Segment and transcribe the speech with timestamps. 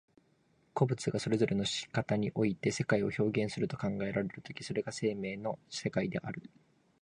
[0.73, 6.41] 個物がそれぞれの仕方において世界を表現すると考えられる時、それが生命の世界である。